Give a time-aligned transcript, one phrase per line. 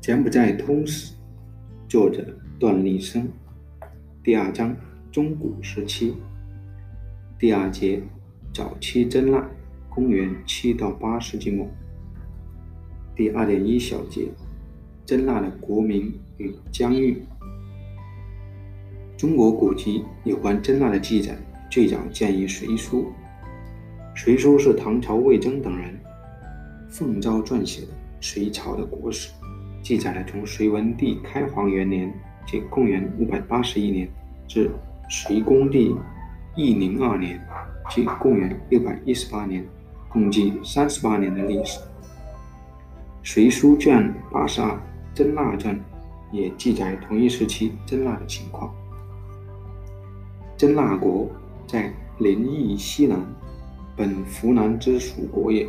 [0.00, 1.14] 柬埔寨通史，
[1.88, 2.26] 作者
[2.58, 3.28] 段立生，
[4.22, 4.76] 第二章
[5.12, 6.14] 中古时期，
[7.38, 8.02] 第二节
[8.52, 9.48] 早期真腊，
[9.88, 11.68] 公元七到八世纪末，
[13.14, 14.28] 第二点一小节
[15.06, 17.22] 真腊的国名与疆域。
[19.16, 21.38] 中国古籍有关真腊的记载
[21.70, 23.02] 最早见于《隋书》，
[24.14, 25.98] 《隋书》是唐朝魏征等人
[26.88, 27.88] 奉诏撰写的
[28.20, 29.30] 隋朝的国史。
[29.82, 32.12] 记载了从隋文帝开皇元年
[32.46, 34.08] （即公元581年）
[34.46, 34.70] 至
[35.08, 35.96] 隋恭帝
[36.54, 37.40] 义宁二年
[37.90, 39.66] （即公元618年）
[40.08, 41.80] 共计三十八年的历史。
[43.24, 44.68] 《隋书》卷八十二
[45.14, 45.74] 《真腊传》
[46.30, 48.72] 也记载同一时期真腊的情况。
[50.56, 51.28] 真腊国
[51.66, 53.18] 在临邑西南，
[53.96, 55.68] 本湖南之属国也。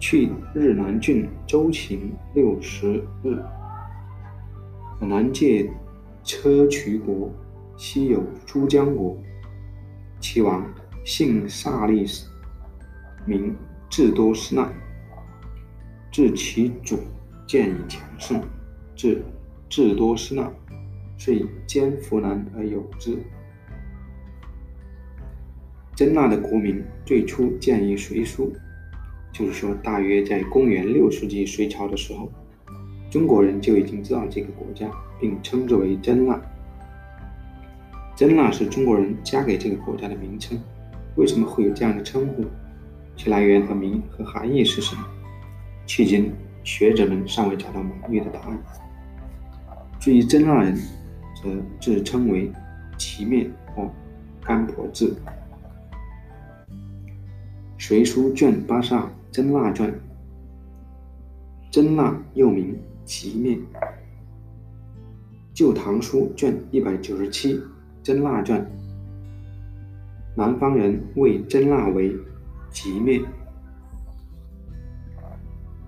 [0.00, 3.36] 去日南郡周秦六十日，
[5.00, 5.68] 南界
[6.22, 7.30] 车渠国，
[7.76, 9.16] 西有珠江国。
[10.20, 10.64] 其王
[11.04, 12.28] 姓萨利斯，
[13.26, 13.56] 名
[13.90, 14.70] 智多斯那。
[16.12, 16.98] 至其主
[17.46, 18.42] 见以强盛，
[18.94, 19.22] 至
[19.68, 20.50] 智多斯那，
[21.16, 23.18] 遂兼扶南而有之。
[25.98, 28.52] 真腊的国名最初见于《隋书》。
[29.36, 32.30] 就是说，大约在公元六世纪隋朝的时候，
[33.10, 36.40] 中国人就已经知道这个国家，并称之为真腊。
[38.14, 40.56] 真腊是中国人加给这个国家的名称。
[41.16, 42.44] 为什么会有这样的称呼？
[43.16, 45.04] 其来源和名和含义是什么？
[45.84, 48.56] 迄今学者们尚未找到满意的答案。
[49.98, 50.76] 至于真腊人，
[51.42, 52.52] 则自称为
[52.96, 53.90] 齐面或
[54.44, 55.16] 干婆字。
[57.78, 59.08] 《隋书》卷八十二。
[59.30, 59.92] 真腊传，
[61.70, 63.60] 真腊又名吉面。
[65.52, 67.60] 旧唐书卷一百九十七，
[68.02, 68.66] 真腊传。
[70.34, 72.16] 南方人谓真腊为
[72.70, 73.22] 吉面。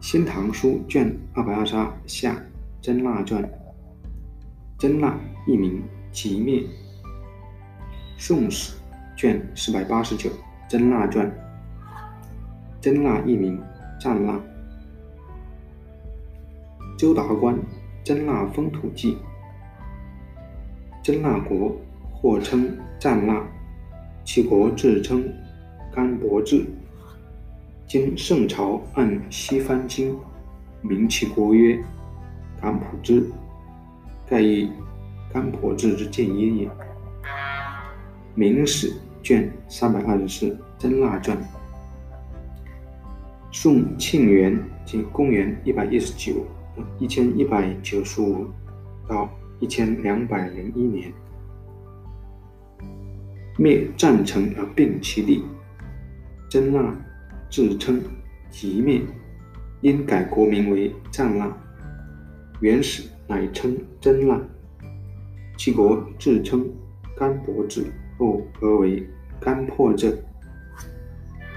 [0.00, 2.36] 新唐书卷二百二十二下，
[2.82, 3.42] 真腊传。
[4.78, 6.62] 真腊一名吉面。
[8.18, 8.74] 宋史
[9.16, 10.30] 卷四百八十九，
[10.68, 11.32] 真腊传。
[12.80, 13.60] 真腊一名
[14.00, 14.40] 战腊。
[16.96, 17.54] 周达观
[18.02, 19.14] 《真腊风土记》。
[21.02, 21.76] 真腊国
[22.10, 23.42] 或称战腊，
[24.24, 25.22] 其国自称
[25.94, 26.64] 甘伯治。
[27.86, 30.16] 今圣朝按西方经
[30.80, 31.78] 名其国曰
[32.62, 33.30] 甘普之，
[34.26, 34.70] 盖以
[35.30, 36.70] 甘婆治之见焉也。
[38.34, 38.90] 明史
[39.22, 40.46] 卷三百二十四
[40.78, 41.36] 《真腊传》。
[43.52, 46.46] 宋庆元即公元一百一十九
[47.00, 48.46] 一千一百九十五
[49.08, 49.28] 到
[49.58, 51.12] 一千两百零一年，
[53.58, 55.44] 灭战城而并其地。
[56.48, 56.94] 真腊
[57.50, 58.00] 自称
[58.50, 59.02] 吉灭，
[59.80, 61.52] 因改国名为战腊。
[62.60, 64.40] 原始乃称真腊，
[65.56, 66.68] 其国自称
[67.16, 67.84] 甘伯治，
[68.16, 69.06] 后合为
[69.40, 70.16] 甘破镇。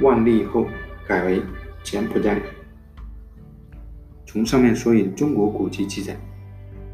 [0.02, 0.66] 万历后
[1.08, 1.42] 改为。
[1.84, 2.42] 柬埔寨。
[4.26, 6.18] 从上面所引中国古籍记载，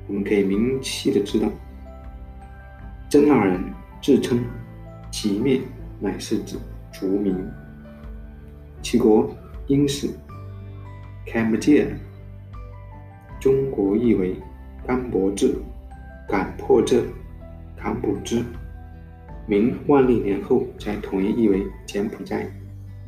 [0.07, 1.47] 我们可以明晰的知道，
[3.09, 3.63] 真腊人
[4.01, 4.43] 自称
[5.09, 5.61] 吉面，
[5.99, 6.57] 乃是指
[6.91, 7.35] 族名。
[8.81, 9.33] 其国
[9.67, 10.09] 应是
[11.25, 11.85] Cambodia，
[13.39, 14.35] 中国译为
[14.85, 15.55] 甘伯治、
[16.27, 17.03] 敢破这、
[17.77, 18.43] 坎普之。
[19.47, 22.47] 明万历年后才统一译为柬埔寨，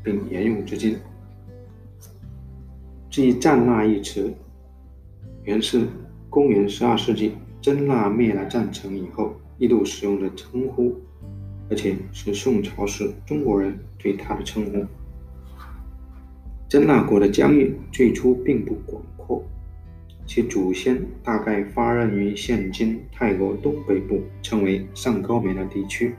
[0.04, 0.98] 并沿用至今。
[3.12, 4.34] 至于“战腊”一词，
[5.44, 5.86] 原是
[6.30, 10.96] 公元十二世纪真腊灭了战城以后一度使用的称呼，
[11.70, 14.86] 而且是宋朝时中国人对他的称呼。
[16.70, 19.44] 真腊国的疆域最初并不广阔，
[20.26, 26.16] 其祖先大概发轫于现今泰国东北部，称为上高棉的地区。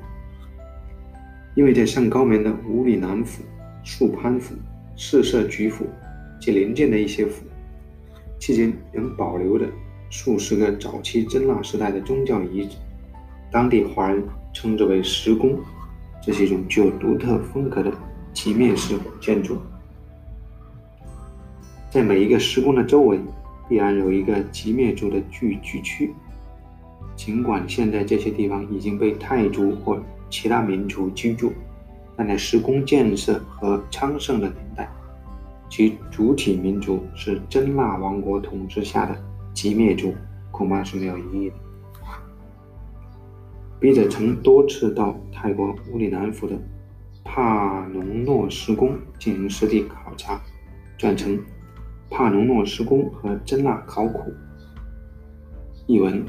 [1.54, 3.42] 因为在上高棉的五里南府、
[3.82, 4.54] 素攀府、
[4.94, 5.86] 四色举府。
[6.42, 7.44] 及邻近的一些府，
[8.40, 9.64] 迄今仍保留着
[10.10, 12.76] 数十个早期真腊时代的宗教遗址，
[13.52, 14.20] 当地华人
[14.52, 15.56] 称之为石宫。
[16.20, 17.92] 这是一种具有独特风格的
[18.32, 19.56] 极面式建筑，
[21.90, 23.20] 在每一个石宫的周围
[23.68, 26.12] 必然有一个极面族的聚居区。
[27.14, 31.52] 尽管现在这些地方已经被泰族或其他民族居住，
[32.16, 34.90] 但在石宫建设和昌盛的年代。
[35.72, 39.16] 其主体民族是真腊王国统治下的
[39.54, 40.12] 吉灭族，
[40.50, 41.56] 恐怕是没有疑义的。
[43.80, 46.54] 笔者曾多次到泰国乌里南府的
[47.24, 50.38] 帕农诺施宫进行实地考察，
[50.98, 51.38] 撰成
[52.10, 54.18] 《帕农诺施宫和真腊考古》
[55.86, 56.22] 一文，《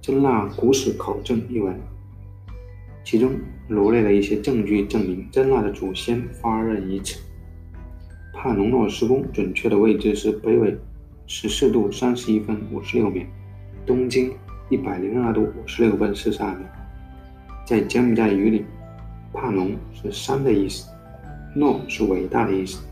[0.00, 1.76] 真腊古史考证》一文，
[3.02, 3.32] 其中
[3.66, 7.18] 罗列了一些证据，证明真腊的祖先发轫于此。
[8.34, 10.76] 帕农诺施宫准确的位置是北纬
[11.26, 13.24] 十四度三十一分五十六秒，
[13.86, 14.30] 东经
[14.68, 16.66] 一百零二度五十六分四十二秒。
[17.64, 18.66] 在柬埔寨语里，
[19.32, 20.86] 帕农是山的意思，
[21.54, 22.82] 诺是伟大的意思，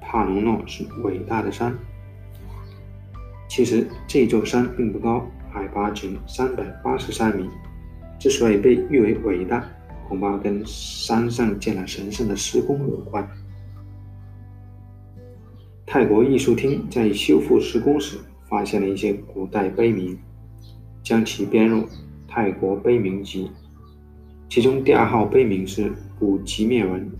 [0.00, 1.76] 帕农诺是伟大的山。
[3.48, 7.48] 其实这座山并不高，海拔仅三百八十三米。
[8.20, 9.64] 之所以被誉为伟大，
[10.06, 13.28] 恐怕跟山上建了神圣的施工有关。
[15.92, 18.16] 泰国艺术厅在修复石工时，
[18.48, 20.16] 发现了一些古代碑铭，
[21.02, 21.78] 将其编入
[22.28, 23.46] 《泰国碑铭集》。
[24.48, 27.10] 其中第二号碑铭是古吉灭文，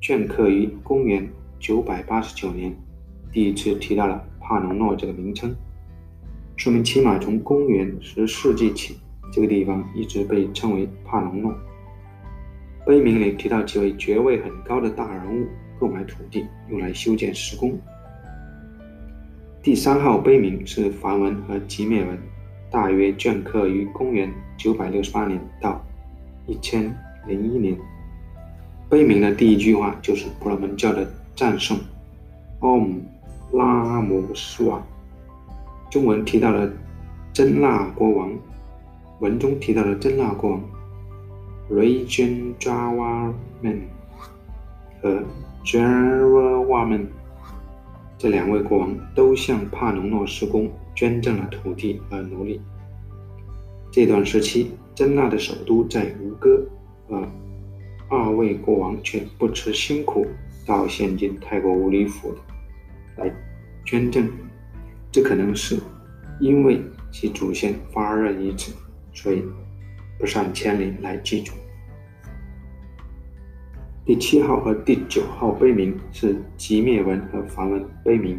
[0.00, 1.28] 镌刻于公元
[1.58, 2.74] 九百八十九年，
[3.30, 5.54] 第一次提到了帕农诺这个名称，
[6.56, 8.96] 说明起码从公元十世纪起，
[9.30, 11.54] 这个地方一直被称为帕农诺。
[12.86, 15.46] 碑铭里提到几位爵位很高的大人物
[15.78, 17.78] 购买土地用来修建石工。
[19.64, 22.18] 第三号碑铭是梵文和吉灭文，
[22.70, 25.82] 大约镌刻于公元九百六十八年到。
[26.46, 26.94] 一千
[27.26, 27.74] 零一年，
[28.90, 31.78] 碑铭的第一句话就是婆罗门教的赞颂
[32.60, 32.98] ：“Om
[33.52, 34.82] 拉姆斯瓦。”
[35.90, 36.70] 中文提到了
[37.32, 38.30] 真腊国王，
[39.20, 40.60] 文中提到了真腊国王
[41.70, 43.78] Rajendravarman
[45.00, 45.22] 和
[45.64, 47.06] Jaravarman
[48.18, 52.60] 这两位国王都向帕农诺施工捐赠了土地和奴隶。
[53.90, 54.70] 这段时期。
[54.94, 56.64] 真腊的首都在吴哥，
[57.08, 57.28] 而
[58.08, 60.24] 二位国王却不辞辛苦
[60.64, 62.32] 到现今泰国乌里府
[63.16, 63.28] 来
[63.84, 64.30] 捐赠。
[65.10, 65.76] 这可能是
[66.38, 66.80] 因为
[67.10, 68.72] 其祖先发热于此，
[69.12, 69.42] 所以
[70.16, 71.52] 不上千里来祭祖。
[74.06, 78.38] 第七号和第九号碑铭是吉灭文和梵文碑铭，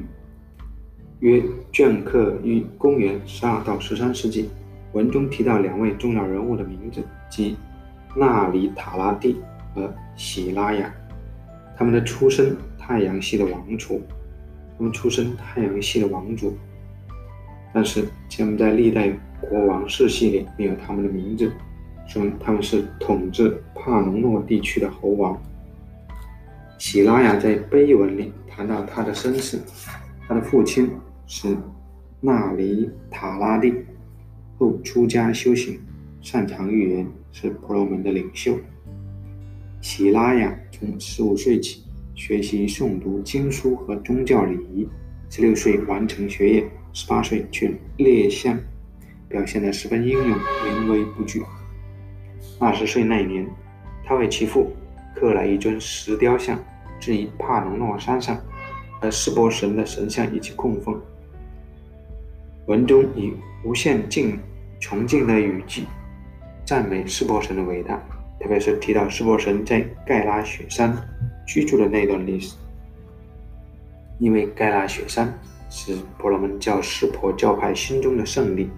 [1.22, 1.42] 约
[1.74, 4.48] 镌刻于公元十二到十三世纪。
[4.94, 7.02] 文中提到两位重要人物的名字，
[7.32, 7.58] 即
[8.16, 9.38] 纳里塔拉蒂
[9.74, 10.94] 和喜拉雅。
[11.76, 14.00] 他们的出身太阳系的王储，
[14.78, 16.56] 他们出身太阳系的王族。
[17.74, 19.12] 但是柬埔寨历代
[19.42, 21.52] 国王世系里没有他们的名字，
[22.06, 25.36] 说明他们是统治帕农诺地区的侯王。
[26.96, 29.60] 喜拉雅在碑文里谈到他的身世，
[30.26, 30.90] 他的父亲
[31.28, 31.58] 是
[32.22, 33.74] 纳里塔拉蒂。
[34.58, 35.78] 后出家修行，
[36.22, 38.58] 擅长预言，是婆罗门的领袖。
[39.82, 41.84] 喜拉雅从十五岁起
[42.16, 44.88] 学习诵读经书和宗教礼仪，
[45.30, 48.58] 十六岁完成学业，十八岁去猎象，
[49.28, 51.44] 表现得十分英勇，临危不惧。
[52.58, 53.46] 二十岁那年，
[54.06, 54.72] 他为其父
[55.14, 56.58] 刻了一尊石雕像，
[57.00, 58.38] 置于帕农诺山上，
[59.00, 61.00] 和湿婆神的神像一起供奉。
[62.68, 63.34] 文中以
[63.64, 64.40] 无限尽
[64.80, 65.84] 穷尽的语句
[66.66, 67.96] 赞美湿婆神的伟大，
[68.40, 70.96] 特别是提到湿婆神在盖拉雪山
[71.46, 72.56] 居住的那段历史。
[74.18, 75.32] 因为盖拉雪山
[75.70, 78.70] 是婆罗门教湿婆教派心中的圣地。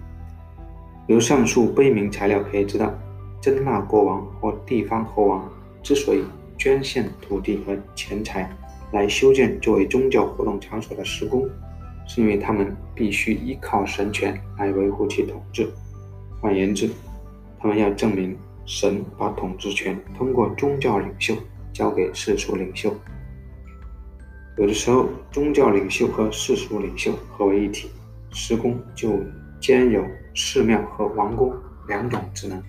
[1.06, 2.94] 由上述碑铭材料可以知道，
[3.40, 5.50] 真腊国王或地方侯王
[5.82, 6.24] 之所以
[6.58, 8.50] 捐献土地和钱财
[8.92, 11.48] 来修建作为宗教活动场所的石宫。
[12.10, 15.70] 是因为他们必须依靠神权来维护其统治。
[16.40, 16.90] 换言之，
[17.60, 18.34] 他们要证明
[18.66, 21.36] 神把统治权通过宗教领袖
[21.74, 22.96] 交给世俗领袖。
[24.58, 27.90] 有的时候，宗教领袖和世俗领袖合为一体，
[28.32, 29.20] 施工就
[29.60, 30.02] 兼有
[30.34, 31.54] 寺庙和王宫
[31.90, 32.64] 两种职能。